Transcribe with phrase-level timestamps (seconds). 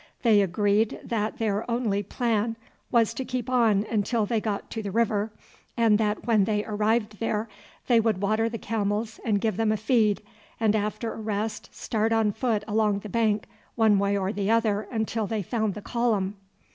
[0.23, 2.57] They agreed that their only plan
[2.89, 5.31] was to keep on until they got to the river,
[5.77, 7.47] and that when they arrived there
[7.85, 10.23] they would water the camels and give them a feed,
[10.59, 13.45] and after a rest start on foot along the bank
[13.75, 16.35] one way or the other until they found the column.